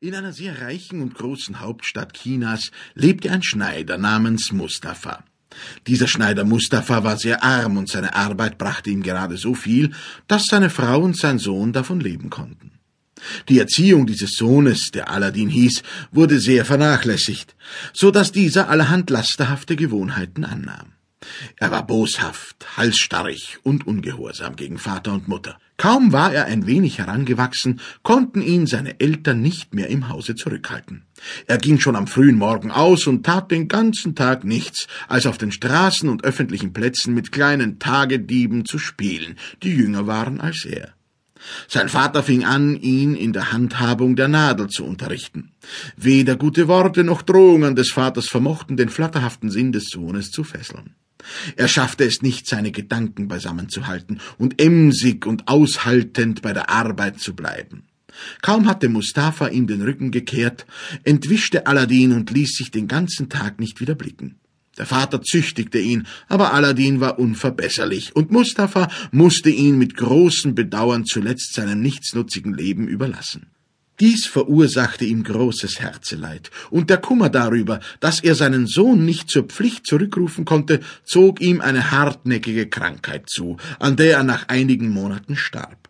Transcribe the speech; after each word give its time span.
In 0.00 0.14
einer 0.14 0.32
sehr 0.32 0.60
reichen 0.60 1.00
und 1.02 1.14
großen 1.14 1.60
Hauptstadt 1.60 2.14
Chinas 2.14 2.70
lebte 2.94 3.30
ein 3.30 3.42
Schneider 3.42 3.96
namens 3.96 4.52
Mustafa. 4.52 5.24
Dieser 5.86 6.08
Schneider 6.08 6.44
Mustafa 6.44 7.04
war 7.04 7.16
sehr 7.16 7.42
arm 7.44 7.76
und 7.76 7.88
seine 7.88 8.14
Arbeit 8.14 8.58
brachte 8.58 8.90
ihm 8.90 9.02
gerade 9.02 9.36
so 9.36 9.54
viel, 9.54 9.92
dass 10.26 10.46
seine 10.46 10.68
Frau 10.68 11.00
und 11.00 11.16
sein 11.16 11.38
Sohn 11.38 11.72
davon 11.72 12.00
leben 12.00 12.28
konnten. 12.28 12.72
Die 13.48 13.58
Erziehung 13.58 14.06
dieses 14.06 14.32
Sohnes, 14.32 14.90
der 14.92 15.08
Aladdin 15.10 15.48
hieß, 15.48 15.82
wurde 16.10 16.40
sehr 16.40 16.64
vernachlässigt, 16.64 17.54
so 17.92 18.10
dass 18.10 18.32
dieser 18.32 18.68
allerhand 18.68 19.10
lasterhafte 19.10 19.76
Gewohnheiten 19.76 20.44
annahm. 20.44 20.93
Er 21.56 21.70
war 21.70 21.86
boshaft, 21.86 22.76
halsstarrig 22.76 23.58
und 23.62 23.86
ungehorsam 23.86 24.56
gegen 24.56 24.78
Vater 24.78 25.12
und 25.12 25.28
Mutter. 25.28 25.58
Kaum 25.76 26.12
war 26.12 26.32
er 26.32 26.44
ein 26.46 26.66
wenig 26.66 26.98
herangewachsen, 26.98 27.80
konnten 28.02 28.42
ihn 28.42 28.66
seine 28.66 29.00
Eltern 29.00 29.42
nicht 29.42 29.74
mehr 29.74 29.88
im 29.88 30.08
Hause 30.08 30.36
zurückhalten. 30.36 31.04
Er 31.46 31.58
ging 31.58 31.80
schon 31.80 31.96
am 31.96 32.06
frühen 32.06 32.38
Morgen 32.38 32.70
aus 32.70 33.06
und 33.06 33.26
tat 33.26 33.50
den 33.50 33.66
ganzen 33.66 34.14
Tag 34.14 34.44
nichts, 34.44 34.86
als 35.08 35.26
auf 35.26 35.36
den 35.36 35.50
Straßen 35.50 36.08
und 36.08 36.24
öffentlichen 36.24 36.72
Plätzen 36.72 37.12
mit 37.12 37.32
kleinen 37.32 37.78
Tagedieben 37.80 38.64
zu 38.64 38.78
spielen, 38.78 39.36
die 39.62 39.74
jünger 39.74 40.06
waren 40.06 40.40
als 40.40 40.64
er. 40.64 40.94
Sein 41.68 41.88
Vater 41.88 42.22
fing 42.22 42.44
an, 42.44 42.76
ihn 42.76 43.14
in 43.14 43.32
der 43.32 43.52
Handhabung 43.52 44.16
der 44.16 44.28
Nadel 44.28 44.68
zu 44.68 44.84
unterrichten. 44.84 45.52
Weder 45.96 46.36
gute 46.36 46.68
Worte 46.68 47.04
noch 47.04 47.22
Drohungen 47.22 47.76
des 47.76 47.90
Vaters 47.90 48.28
vermochten 48.28 48.76
den 48.76 48.88
flatterhaften 48.88 49.50
Sinn 49.50 49.72
des 49.72 49.88
Sohnes 49.88 50.30
zu 50.30 50.44
fesseln. 50.44 50.94
Er 51.56 51.68
schaffte 51.68 52.04
es 52.04 52.22
nicht, 52.22 52.46
seine 52.46 52.72
Gedanken 52.72 53.28
beisammenzuhalten 53.28 54.20
und 54.38 54.60
emsig 54.60 55.26
und 55.26 55.48
aushaltend 55.48 56.42
bei 56.42 56.52
der 56.52 56.70
Arbeit 56.70 57.20
zu 57.20 57.34
bleiben. 57.34 57.84
Kaum 58.42 58.68
hatte 58.68 58.88
Mustafa 58.88 59.48
ihm 59.48 59.66
den 59.66 59.82
Rücken 59.82 60.10
gekehrt, 60.10 60.66
entwischte 61.02 61.66
Aladdin 61.66 62.12
und 62.12 62.30
ließ 62.30 62.56
sich 62.56 62.70
den 62.70 62.88
ganzen 62.88 63.28
Tag 63.28 63.58
nicht 63.58 63.80
wieder 63.80 63.94
blicken. 63.94 64.36
Der 64.78 64.86
Vater 64.86 65.22
züchtigte 65.22 65.78
ihn, 65.78 66.06
aber 66.28 66.52
Aladdin 66.52 67.00
war 67.00 67.18
unverbesserlich, 67.18 68.16
und 68.16 68.32
Mustafa 68.32 68.90
musste 69.12 69.50
ihn 69.50 69.78
mit 69.78 69.96
großem 69.96 70.54
Bedauern 70.54 71.04
zuletzt 71.04 71.54
seinem 71.54 71.80
nichtsnutzigen 71.80 72.54
Leben 72.54 72.88
überlassen. 72.88 73.46
Dies 74.00 74.26
verursachte 74.26 75.04
ihm 75.04 75.22
großes 75.22 75.78
Herzeleid, 75.78 76.50
und 76.70 76.90
der 76.90 76.98
Kummer 76.98 77.30
darüber, 77.30 77.78
dass 78.00 78.20
er 78.20 78.34
seinen 78.34 78.66
Sohn 78.66 79.04
nicht 79.04 79.30
zur 79.30 79.44
Pflicht 79.44 79.86
zurückrufen 79.86 80.44
konnte, 80.44 80.80
zog 81.04 81.40
ihm 81.40 81.60
eine 81.60 81.92
hartnäckige 81.92 82.68
Krankheit 82.68 83.30
zu, 83.30 83.56
an 83.78 83.96
der 83.96 84.16
er 84.16 84.24
nach 84.24 84.48
einigen 84.48 84.90
Monaten 84.90 85.36
starb. 85.36 85.84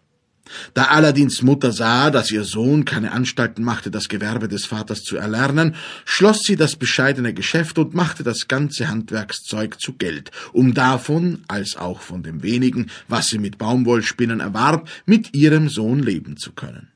Da 0.75 0.85
Aladins 0.85 1.41
Mutter 1.43 1.73
sah, 1.73 2.11
dass 2.11 2.31
ihr 2.31 2.45
Sohn 2.45 2.85
keine 2.85 3.13
Anstalten 3.13 3.65
machte, 3.65 3.91
das 3.91 4.09
Gewerbe 4.09 4.49
des 4.49 4.67
Vaters 4.67 5.03
zu 5.03 5.17
erlernen, 5.17 5.75
schloss 6.05 6.43
sie 6.43 6.57
das 6.57 6.77
bescheidene 6.77 7.33
Geschäft 7.33 7.79
und 7.79 7.95
machte 7.95 8.23
das 8.23 8.49
ganze 8.49 8.89
Handwerkszeug 8.89 9.81
zu 9.81 9.95
Geld, 9.95 10.31
um 10.53 10.75
davon, 10.75 11.43
als 11.49 11.77
auch 11.77 12.01
von 12.01 12.23
dem 12.23 12.43
wenigen, 12.43 12.91
was 13.09 13.29
sie 13.29 13.39
mit 13.39 13.57
Baumwollspinnen 13.57 14.41
erwarb, 14.41 14.89
mit 15.07 15.35
ihrem 15.35 15.71
Sohn 15.71 16.01
leben 16.01 16.37
zu 16.37 16.53
können. 16.53 16.94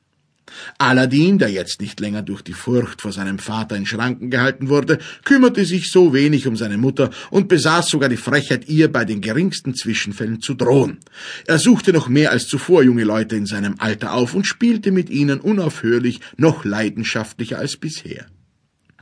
Aladdin, 0.77 1.37
der 1.37 1.49
jetzt 1.49 1.81
nicht 1.81 1.99
länger 1.99 2.21
durch 2.21 2.41
die 2.41 2.53
Furcht 2.53 3.01
vor 3.01 3.11
seinem 3.11 3.39
Vater 3.39 3.75
in 3.75 3.85
Schranken 3.85 4.29
gehalten 4.29 4.69
wurde, 4.69 4.99
kümmerte 5.23 5.65
sich 5.65 5.91
so 5.91 6.13
wenig 6.13 6.47
um 6.47 6.55
seine 6.55 6.77
Mutter 6.77 7.09
und 7.29 7.47
besaß 7.47 7.89
sogar 7.89 8.09
die 8.09 8.17
Frechheit, 8.17 8.67
ihr 8.67 8.91
bei 8.91 9.05
den 9.05 9.21
geringsten 9.21 9.75
Zwischenfällen 9.75 10.41
zu 10.41 10.53
drohen. 10.53 10.99
Er 11.45 11.59
suchte 11.59 11.93
noch 11.93 12.07
mehr 12.07 12.31
als 12.31 12.47
zuvor 12.47 12.83
junge 12.83 13.03
Leute 13.03 13.35
in 13.35 13.45
seinem 13.45 13.75
Alter 13.79 14.13
auf 14.13 14.33
und 14.33 14.45
spielte 14.45 14.91
mit 14.91 15.09
ihnen 15.09 15.39
unaufhörlich 15.39 16.21
noch 16.37 16.65
leidenschaftlicher 16.65 17.57
als 17.57 17.77
bisher. 17.77 18.25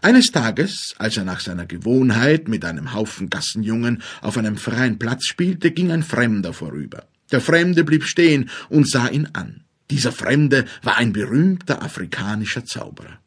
Eines 0.02 0.32
Tages, 0.32 0.94
als 1.00 1.18
er 1.18 1.24
nach 1.24 1.40
seiner 1.40 1.66
Gewohnheit 1.66 2.48
mit 2.48 2.64
einem 2.66 2.94
Haufen 2.94 3.30
Gassenjungen 3.30 4.04
auf 4.22 4.38
einem 4.38 4.56
freien 4.58 5.00
Platz 5.00 5.26
spielte, 5.26 5.72
ging 5.72 5.92
ein 5.92 6.04
Fremder 6.04 6.54
vorüber. 6.54 7.08
Der 7.32 7.42
Fremde 7.42 7.84
blieb 7.84 8.04
stehen 8.04 8.50
und 8.70 8.88
sah 8.88 9.08
ihn 9.08 9.28
an. 9.34 9.64
Dieser 9.90 10.12
Fremde 10.12 10.66
war 10.84 10.98
ein 10.98 11.14
berühmter 11.14 11.82
afrikanischer 11.82 12.66
Zauberer. 12.66 13.20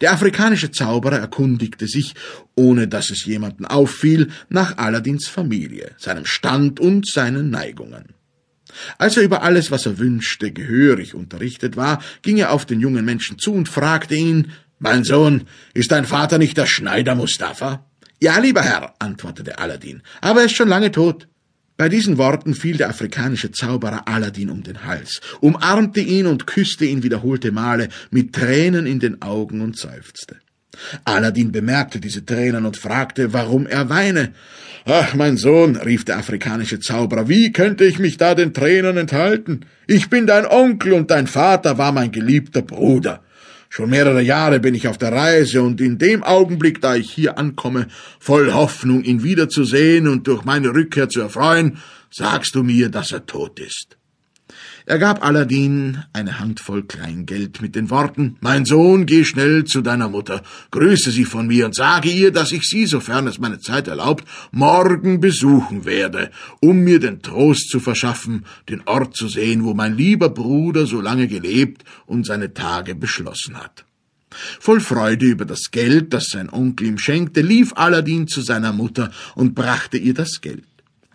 Der 0.00 0.12
afrikanische 0.12 0.70
Zauberer 0.70 1.18
erkundigte 1.18 1.86
sich, 1.86 2.14
ohne 2.54 2.88
dass 2.88 3.10
es 3.10 3.24
jemanden 3.24 3.64
auffiel, 3.64 4.30
nach 4.48 4.78
Aladins 4.78 5.28
Familie, 5.28 5.94
seinem 5.98 6.26
Stand 6.26 6.80
und 6.80 7.06
seinen 7.06 7.50
Neigungen. 7.50 8.14
Als 8.98 9.16
er 9.16 9.22
über 9.22 9.42
alles, 9.42 9.70
was 9.70 9.86
er 9.86 9.98
wünschte, 9.98 10.50
gehörig 10.50 11.14
unterrichtet 11.14 11.76
war, 11.76 12.02
ging 12.22 12.38
er 12.38 12.52
auf 12.52 12.64
den 12.64 12.80
jungen 12.80 13.04
Menschen 13.04 13.38
zu 13.38 13.52
und 13.52 13.68
fragte 13.68 14.14
ihn, 14.14 14.52
Mein 14.78 15.04
Sohn, 15.04 15.46
ist 15.74 15.92
dein 15.92 16.06
Vater 16.06 16.38
nicht 16.38 16.56
der 16.56 16.66
Schneider 16.66 17.14
Mustafa? 17.14 17.86
Ja, 18.20 18.38
lieber 18.38 18.62
Herr, 18.62 18.94
antwortete 18.98 19.58
Aladin, 19.58 20.02
aber 20.20 20.40
er 20.40 20.46
ist 20.46 20.56
schon 20.56 20.68
lange 20.68 20.90
tot. 20.90 21.28
Bei 21.76 21.88
diesen 21.88 22.18
Worten 22.18 22.54
fiel 22.54 22.76
der 22.76 22.90
afrikanische 22.90 23.50
Zauberer 23.50 24.06
Aladdin 24.06 24.50
um 24.50 24.62
den 24.62 24.84
Hals, 24.84 25.20
umarmte 25.40 26.00
ihn 26.00 26.26
und 26.26 26.46
küsste 26.46 26.84
ihn 26.84 27.02
wiederholte 27.02 27.50
Male 27.50 27.88
mit 28.10 28.34
Tränen 28.34 28.86
in 28.86 29.00
den 29.00 29.22
Augen 29.22 29.60
und 29.60 29.76
seufzte. 29.76 30.36
Aladdin 31.04 31.52
bemerkte 31.52 32.00
diese 32.00 32.24
Tränen 32.24 32.64
und 32.64 32.76
fragte, 32.76 33.32
warum 33.32 33.66
er 33.66 33.88
weine. 33.88 34.32
Ach, 34.84 35.14
mein 35.14 35.36
Sohn, 35.36 35.76
rief 35.76 36.04
der 36.04 36.18
afrikanische 36.18 36.80
Zauberer, 36.80 37.28
wie 37.28 37.52
könnte 37.52 37.84
ich 37.84 37.98
mich 37.98 38.16
da 38.16 38.34
den 38.34 38.52
Tränen 38.54 38.96
enthalten? 38.96 39.60
Ich 39.86 40.10
bin 40.10 40.26
dein 40.26 40.46
Onkel 40.46 40.92
und 40.92 41.10
dein 41.10 41.26
Vater 41.26 41.78
war 41.78 41.92
mein 41.92 42.10
geliebter 42.10 42.62
Bruder. 42.62 43.22
Schon 43.74 43.88
mehrere 43.88 44.20
Jahre 44.20 44.60
bin 44.60 44.74
ich 44.74 44.86
auf 44.86 44.98
der 44.98 45.12
Reise, 45.12 45.62
und 45.62 45.80
in 45.80 45.96
dem 45.96 46.22
Augenblick, 46.22 46.82
da 46.82 46.94
ich 46.94 47.10
hier 47.10 47.38
ankomme, 47.38 47.86
voll 48.20 48.52
Hoffnung, 48.52 49.02
ihn 49.02 49.22
wiederzusehen 49.22 50.08
und 50.08 50.26
durch 50.26 50.44
meine 50.44 50.74
Rückkehr 50.74 51.08
zu 51.08 51.22
erfreuen, 51.22 51.78
sagst 52.10 52.54
du 52.54 52.62
mir, 52.62 52.90
dass 52.90 53.12
er 53.12 53.24
tot 53.24 53.58
ist. 53.58 53.96
Er 54.84 54.98
gab 54.98 55.24
Aladdin 55.24 56.02
eine 56.12 56.40
Handvoll 56.40 56.82
Kleingeld 56.82 57.62
mit 57.62 57.76
den 57.76 57.88
Worten 57.88 58.36
Mein 58.40 58.64
Sohn, 58.64 59.06
geh 59.06 59.24
schnell 59.24 59.64
zu 59.64 59.80
deiner 59.80 60.08
Mutter, 60.08 60.42
grüße 60.70 61.10
sie 61.10 61.24
von 61.24 61.46
mir 61.46 61.66
und 61.66 61.74
sage 61.74 62.10
ihr, 62.10 62.32
dass 62.32 62.52
ich 62.52 62.64
sie, 62.64 62.86
sofern 62.86 63.26
es 63.26 63.38
meine 63.38 63.60
Zeit 63.60 63.86
erlaubt, 63.86 64.24
morgen 64.50 65.20
besuchen 65.20 65.84
werde, 65.84 66.30
um 66.60 66.80
mir 66.80 66.98
den 66.98 67.22
Trost 67.22 67.68
zu 67.68 67.78
verschaffen, 67.78 68.44
den 68.68 68.82
Ort 68.86 69.16
zu 69.16 69.28
sehen, 69.28 69.64
wo 69.64 69.72
mein 69.72 69.96
lieber 69.96 70.30
Bruder 70.30 70.86
so 70.86 71.00
lange 71.00 71.28
gelebt 71.28 71.84
und 72.06 72.26
seine 72.26 72.52
Tage 72.52 72.94
beschlossen 72.94 73.56
hat. 73.56 73.84
Voll 74.60 74.80
Freude 74.80 75.26
über 75.26 75.44
das 75.44 75.70
Geld, 75.70 76.12
das 76.12 76.28
sein 76.30 76.50
Onkel 76.50 76.88
ihm 76.88 76.98
schenkte, 76.98 77.40
lief 77.40 77.72
Aladdin 77.76 78.26
zu 78.26 78.40
seiner 78.40 78.72
Mutter 78.72 79.10
und 79.34 79.54
brachte 79.54 79.98
ihr 79.98 80.14
das 80.14 80.40
Geld. 80.40 80.64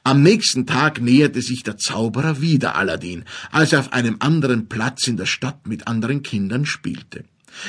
Am 0.08 0.24
nächsten 0.24 0.66
Tag 0.66 1.02
näherte 1.02 1.42
sich 1.42 1.64
der 1.64 1.76
Zauberer 1.76 2.40
wieder 2.40 2.78
Aladdin, 2.78 3.26
als 3.52 3.74
er 3.74 3.82
auf 3.82 3.92
einem 3.92 4.16
anderen 4.20 4.70
Platz 4.70 5.06
in 5.06 5.18
der 5.18 5.26
Stadt 5.26 5.68
mit 5.68 5.86
anderen 5.86 6.24
Kindern 6.24 6.66
spielte. 6.66 7.26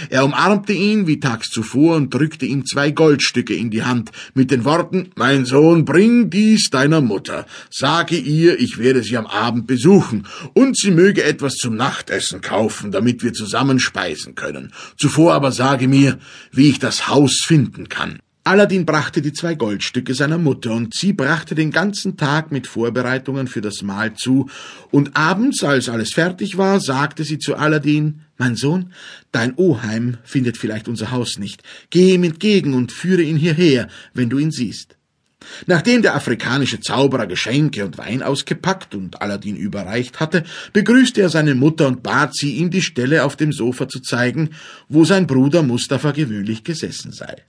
Er 0.09 0.25
umarmte 0.25 0.72
ihn 0.72 1.09
wie 1.09 1.19
tags 1.19 1.50
zuvor 1.50 1.97
und 1.97 2.15
drückte 2.15 2.47
ihm 2.47 2.65
zwei 2.65 2.93
Goldstücke 2.93 3.54
in 3.54 3.71
die 3.71 3.82
Hand 3.82 4.12
mit 4.34 4.53
den 4.53 4.65
Worten 4.65 5.10
Mein 5.16 5.47
Sohn, 5.47 5.84
bring 5.84 6.31
dies 6.31 6.71
deiner 6.71 7.00
Mutter, 7.00 7.44
sage 7.72 8.16
ihr, 8.16 8.60
ich 8.60 8.78
werde 8.78 9.03
sie 9.03 9.16
am 9.16 9.27
Abend 9.27 9.66
besuchen, 9.66 10.28
und 10.54 10.77
sie 10.77 10.93
möge 10.93 11.25
etwas 11.25 11.54
zum 11.54 11.75
Nachtessen 11.75 12.41
kaufen, 12.41 12.93
damit 12.93 13.25
wir 13.25 13.32
zusammen 13.32 13.81
speisen 13.81 14.37
können. 14.37 14.72
Zuvor 14.97 15.34
aber 15.34 15.50
sage 15.50 15.88
mir, 15.88 16.21
wie 16.53 16.69
ich 16.69 16.78
das 16.78 17.09
Haus 17.09 17.43
finden 17.44 17.88
kann. 17.88 18.21
Aladdin 18.48 18.86
brachte 18.86 19.20
die 19.20 19.34
zwei 19.34 19.54
Goldstücke 19.56 20.14
seiner 20.14 20.38
Mutter, 20.38 20.72
und 20.72 20.94
sie 20.94 21.12
brachte 21.12 21.54
den 21.54 21.70
ganzen 21.70 22.16
Tag 22.16 22.50
mit 22.50 22.66
Vorbereitungen 22.66 23.47
für 23.47 23.60
das 23.60 23.82
Mahl 23.82 24.14
zu, 24.14 24.48
und 24.91 25.14
abends, 25.14 25.62
als 25.62 25.91
alles 25.91 26.14
fertig 26.14 26.56
war, 26.56 26.81
sagte 26.81 27.25
sie 27.25 27.38
zu 27.38 27.56
Aladdin 27.56 28.22
Mein 28.38 28.56
Sohn, 28.56 28.94
dein 29.32 29.54
Oheim 29.56 30.16
findet 30.25 30.56
vielleicht 30.56 30.89
unser 30.89 31.10
Haus 31.10 31.36
nicht. 31.36 31.62
Geh 31.91 32.15
ihm 32.15 32.24
entgegen 32.24 32.72
und 32.72 32.91
führe 32.91 33.21
ihn 33.21 33.36
hierher, 33.36 33.89
wenn 34.15 34.30
du 34.30 34.39
ihn 34.39 34.51
siehst. 34.51 34.97
Nachdem 35.66 36.01
der 36.01 36.15
afrikanische 36.15 36.80
Zauberer 36.80 37.27
Geschenke 37.27 37.84
und 37.84 37.98
Wein 37.98 38.22
ausgepackt 38.22 38.94
und 38.94 39.21
Aladdin 39.21 39.56
überreicht 39.56 40.21
hatte, 40.21 40.44
begrüßte 40.72 41.21
er 41.21 41.28
seine 41.28 41.54
Mutter 41.54 41.86
und 41.86 42.03
bat 42.03 42.34
sie, 42.34 42.53
ihm 42.53 42.71
die 42.71 42.80
Stelle 42.80 43.24
auf 43.24 43.36
dem 43.36 43.53
Sofa 43.53 43.89
zu 43.89 44.01
zeigen, 44.01 44.53
wo 44.89 45.04
sein 45.04 45.27
Bruder 45.27 45.62
Mustafa 45.62 46.12
gewöhnlich 46.12 46.65
gesessen 46.65 47.12
sei. 47.12 47.44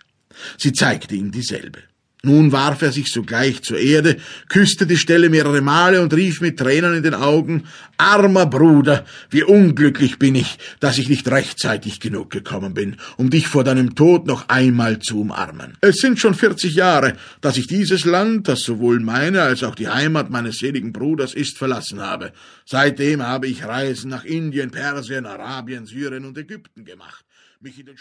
Sie 0.57 0.73
zeigte 0.73 1.15
ihm 1.15 1.31
dieselbe. 1.31 1.79
Nun 2.21 2.51
warf 2.51 2.81
er 2.81 2.91
sich 2.91 3.13
sogleich 3.13 3.61
zur 3.61 3.79
Erde, 3.79 4.17
küsste 4.49 4.85
die 4.85 4.97
Stelle 4.97 5.29
mehrere 5.29 5.61
Male 5.61 6.01
und 6.01 6.13
rief 6.13 6.41
mit 6.41 6.59
Tränen 6.59 6.93
in 6.95 7.03
den 7.03 7.13
Augen 7.13 7.63
Armer 7.97 8.45
Bruder, 8.45 9.05
wie 9.29 9.43
unglücklich 9.43 10.19
bin 10.19 10.35
ich, 10.35 10.59
dass 10.81 10.97
ich 10.97 11.07
nicht 11.07 11.29
rechtzeitig 11.31 12.01
genug 12.01 12.29
gekommen 12.29 12.73
bin, 12.73 12.97
um 13.15 13.29
dich 13.29 13.47
vor 13.47 13.63
deinem 13.63 13.95
Tod 13.95 14.27
noch 14.27 14.49
einmal 14.49 14.99
zu 14.99 15.21
umarmen. 15.21 15.77
Es 15.79 15.99
sind 15.99 16.19
schon 16.19 16.33
vierzig 16.33 16.75
Jahre, 16.75 17.15
dass 17.39 17.55
ich 17.55 17.67
dieses 17.67 18.03
Land, 18.03 18.49
das 18.49 18.63
sowohl 18.63 18.99
meine 18.99 19.41
als 19.41 19.63
auch 19.63 19.75
die 19.75 19.87
Heimat 19.87 20.29
meines 20.29 20.57
seligen 20.57 20.91
Bruders 20.91 21.33
ist, 21.33 21.57
verlassen 21.57 22.01
habe. 22.01 22.33
Seitdem 22.65 23.23
habe 23.23 23.47
ich 23.47 23.63
Reisen 23.63 24.09
nach 24.09 24.25
Indien, 24.25 24.71
Persien, 24.71 25.25
Arabien, 25.25 25.85
Syrien 25.85 26.25
und 26.25 26.37
Ägypten 26.37 26.83
gemacht. 26.83 27.23
Mich 27.61 27.79
in 27.79 27.85
den 27.85 27.97